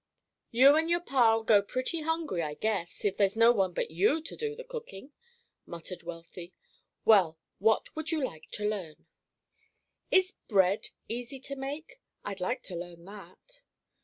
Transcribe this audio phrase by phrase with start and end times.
[0.49, 4.19] "You and your Pa'll go pretty hungry, I guess, if there's no one but you
[4.19, 5.11] to do the cooking,"
[5.67, 6.55] muttered Wealthy.
[7.05, 9.05] "Well, what would you like to learn?"
[10.09, 12.01] "Is bread easy to make?
[12.25, 13.61] I'd like to learn that."